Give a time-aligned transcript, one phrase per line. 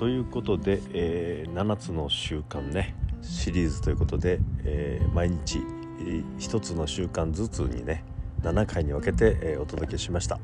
[0.00, 5.58] ということで、えー、7つの習慣ねシリーズということで、えー、毎日
[6.38, 8.02] 1つの習慣ずつにね
[8.40, 10.40] 7回に分けて、えー、お届けしました、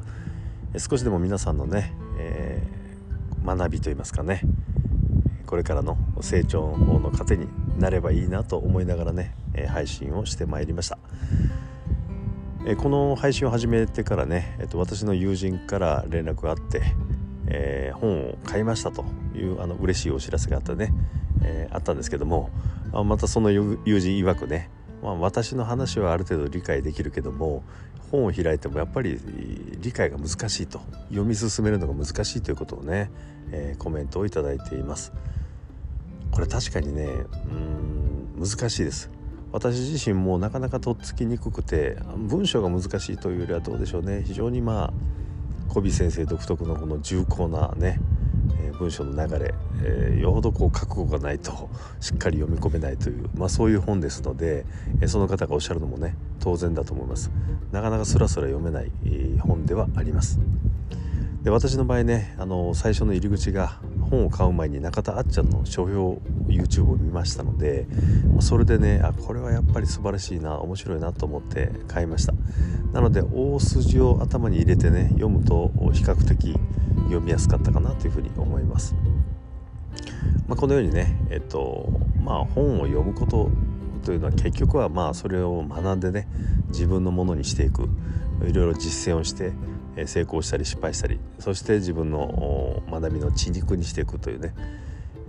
[0.74, 4.42] えー、少しでも皆さんのね、えー、学びといいますかね
[5.46, 7.48] これからの成長の糧に
[7.78, 10.98] なればいいなと思いながらね、え配信をしてまいりました、
[12.66, 16.82] えこの配信を始めてからね、えー、と私の友人から連絡があって
[17.48, 20.92] えー、本を買いましたというあの嬉しいお知らせがあったね、
[21.42, 22.50] えー、あったんですけども
[23.04, 24.70] またその友人曰くね、
[25.02, 27.62] まあ、私の話はある程度理解できるけども
[28.10, 29.20] 本を開いてもやっぱり
[29.80, 33.10] 理解が難しいと読み進めるのが難しいということをね、
[33.50, 35.12] えー、コメントを頂いています。
[36.30, 39.10] これ確かにねうん難しいです。
[39.52, 44.22] 私自身もなかなかとっつきにくくて文章が難しいというよりはどうでしょうね。
[44.24, 44.92] 非常にまあ
[45.68, 47.98] コビ先生独特のこの重厚なね、
[48.60, 51.68] えー、文章の流れ、えー、よほどこう覚悟がないと
[52.00, 54.64] しっかり読み込めないという、まあ、そういう本ですので、
[55.00, 57.30] えー、その方がおっしゃるのもね当然だと思います。
[57.72, 60.38] なかなかスラスラ読めない、え本ではあります。
[61.42, 67.86] で私の場合ねあの最初の入り口が本を買う前に中田あっちゃんの書評 YouTube を見ましたので
[68.40, 72.34] それでねあこれはやっぱり素晴らしいな面白いなと思って買いました。
[72.92, 76.54] なので大筋を頭に入れてね読むと比較的
[77.04, 78.94] 読みやすかったかなというふうに思います、
[80.48, 81.88] まあ、このようにねえっと
[82.24, 83.50] まあ本を読むこと
[84.04, 86.26] というのは結局はまあそれを学んでね
[86.68, 87.88] 自分のものにしていく
[88.46, 89.52] いろいろ実践をして
[90.04, 94.54] 成功したり失敗したりそして自分の学びの血肉にしていくというね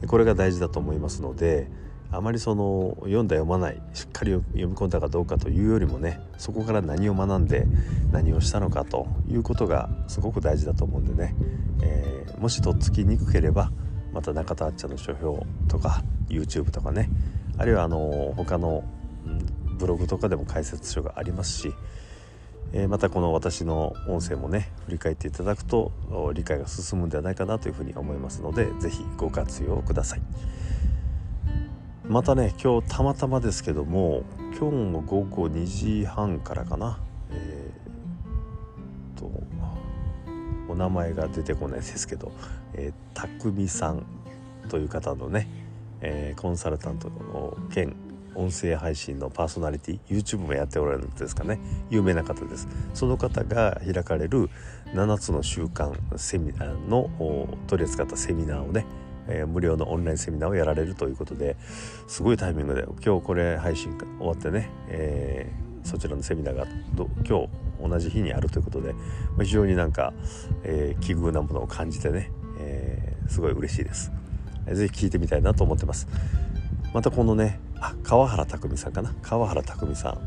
[0.08, 1.70] これが大事だと思いますので
[2.12, 7.66] あまりその読んだ読まないしっかり読み込んだかどうかというよりもねそこから何を学んで
[8.12, 11.36] 何をしたのかということがすごく大事だと思うんでね、
[11.82, 13.72] えー、もしとっつきにくければ
[14.14, 17.10] また中田あっちゃんの書評とか YouTube とかね
[17.58, 18.84] あるいはあの他の
[19.78, 21.74] ブログとかでも解説書がありますし
[22.74, 25.92] え、またこの私の音声もね振り返っていただくと
[26.34, 30.22] 理解が進むんではないかなというふうに思いますので是非ご活用ください。
[32.06, 34.24] またね今日たまたまですけども
[34.58, 37.00] 今日の午後2時半からかな。
[37.32, 39.30] えー、と
[40.70, 42.32] お名前が出てこないですけど、
[42.74, 44.06] えー、たくみさん
[44.70, 45.48] という方のね、
[46.02, 47.96] えー、コンサルタントの兼
[48.38, 51.60] 音声配信のパーソナリティ YouTube もやっておられるんですかね
[51.90, 54.50] 有名な方ですその方が開かれる
[54.94, 57.10] 7つの習慣セミナーの
[57.68, 58.86] 取り扱ったセミナーをね
[59.30, 61.58] えー、無料のオンラインセミナーをやられるということで
[62.08, 66.66] すごいタイミングで今日これ配信終わってね、えー、そちらのセミナーが
[67.28, 67.50] 今日
[67.82, 68.96] 同じ日にあるということで
[69.40, 70.14] 非常になんか、
[70.64, 74.12] えー、奇遇なものを感じてね、え、すごい嬉しいです。
[74.66, 76.08] ぜひ聞いてみたいなと思ってます。
[76.94, 79.14] またこのねあ川原拓海さんかな？
[79.22, 80.20] 川原拓海さん、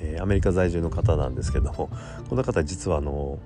[0.00, 1.90] えー、アメリカ在住の方なんですけども
[2.28, 3.38] この方実はあの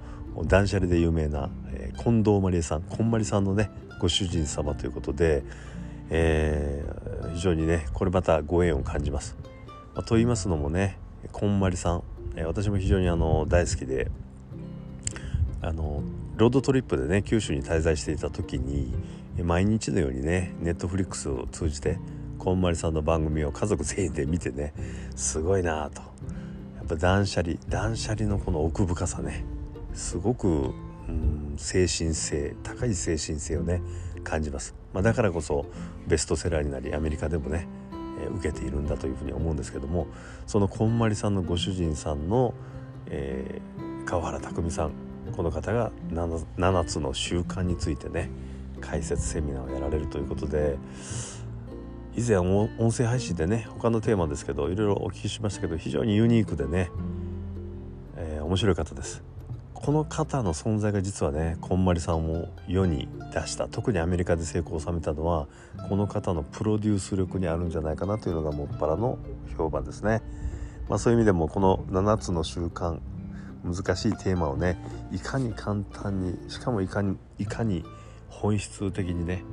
[0.45, 3.71] 断捨離で有名な、えー、近藤まりえさんこんまりさんのね
[4.01, 5.43] ご主人様ということで、
[6.11, 9.37] えー、非常にねこれまたご縁を感じます。
[9.95, 10.99] まあ、と言いますのもね
[11.33, 12.03] こんまりさん、
[12.37, 14.11] えー、私も非常にあの大好きで
[15.61, 16.03] あの
[16.37, 18.93] ロードトリップでね九州に滞在していた時に
[19.45, 21.99] 毎日のようにねネットフリックスを通じて
[22.43, 24.75] こんまりさんの番組を家族全員で見てね
[25.15, 26.03] すごいなと。
[26.75, 29.45] やっぱ断捨離断捨離のこの奥深さね
[29.95, 33.81] すごく、うん、精神性高い精神性をね
[34.25, 35.67] 感じます、まあ、だからこそ
[36.09, 37.69] ベストセラーになりアメリカでもね、
[38.21, 40.09] えー、受けているんだというふうに思うんですけども
[40.49, 42.55] そのこんまりさんのご主人さんの、
[43.07, 44.93] えー、川原拓さん
[45.37, 48.31] この方が 7, 7つの習慣についてね
[48.81, 50.77] 解説セミナーをやられるということで
[52.15, 56.91] 以前音声配信でね他のテーマですけどいろいろお聞きしましたけど非常にユニークでね、
[58.17, 59.23] えー、面白い方です。
[59.75, 63.67] この方の存在が実はねこんまりさんを世に出した。
[63.67, 65.49] 特にアメリカで成功を収めたのは
[65.89, 69.19] この方のプロデュース力にあるんじゃないかなというのがもっぱらの
[69.57, 70.23] 評判ですね、
[70.89, 73.01] まあ、そういう意味でもこの7つの習慣
[73.65, 74.77] 難しいテーマをね
[75.11, 77.85] いかに簡単にしかもいかにいかに
[78.29, 79.45] 本質的にね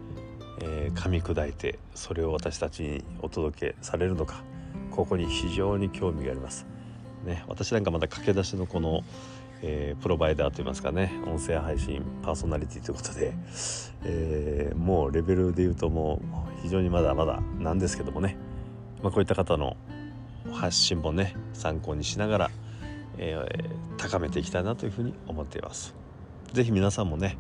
[0.62, 4.44] えー、噛み砕いてそれを私たちにお届けされるのか
[4.92, 6.66] ここに非常に興味があります。
[7.26, 9.02] ね、私なんかまだ駆け出しのこの、
[9.62, 13.34] えー、プロバイダーといいますかね音声配信パーソナリティということで、
[14.06, 18.38] えー、もうレベルで言うともう非常にまだまだなんですけどもね、
[19.04, 19.76] まあ、こういった方の
[20.54, 22.52] 発信もね参考にしながら、
[23.18, 25.94] えー、高めていきたいなというふうに思っています。
[26.54, 27.38] 是非皆さんもね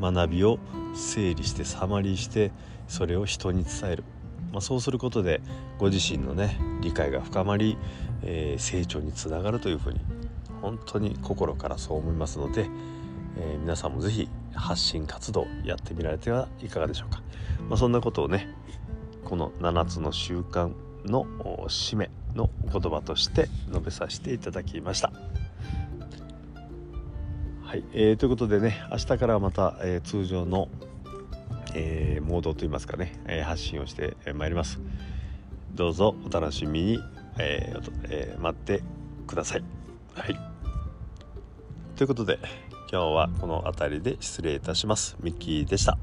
[0.00, 0.58] 学びを
[0.94, 2.52] 整理してサマリーして
[2.86, 4.04] それを人に伝える、
[4.52, 5.40] まあ、そうすることで
[5.78, 7.76] ご自身のね理解が深まり、
[8.22, 10.00] えー、成長につながるというふうに
[10.62, 12.68] 本当に心からそう思いますので、
[13.38, 17.22] えー、皆さんも是非発信活動やってみられてはいかがでしょうか、
[17.68, 18.48] まあ、そんなことをね
[19.24, 20.72] この7つの習慣
[21.04, 21.26] の
[21.68, 25.12] 締めの言葉として述べさせていただきました。
[27.68, 30.70] はい、えー、ということでね明日からまた、えー、通常の、
[31.74, 34.80] えー、モードといいますかね、え、発信をしてまいります。
[35.74, 36.98] どうぞお楽しみに、
[37.38, 37.74] え
[38.04, 38.82] えー、待って
[39.26, 39.64] ください。
[40.14, 40.40] はい。
[41.96, 42.38] ということで
[42.90, 45.18] 今日はこの辺りで失礼いたします。
[45.20, 45.98] ミッキーでした。